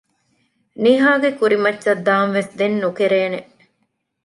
ނިހާގެ 0.83 1.29
ކުރިމައްޗަށް 1.39 2.03
ދާންވެސް 2.05 2.51
ދެން 2.59 2.77
ނުކެރޭނެ 2.81 3.39